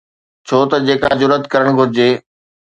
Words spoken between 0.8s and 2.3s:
جيڪا جرئت ڪرڻ گهرجي.